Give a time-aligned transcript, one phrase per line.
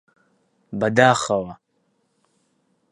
[0.79, 1.53] بەداخەوە!